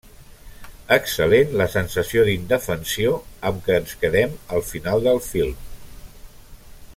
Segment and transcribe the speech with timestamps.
[0.95, 3.13] Excel·lent la sensació d'indefensió
[3.51, 5.55] amb què ens quedem al final del film.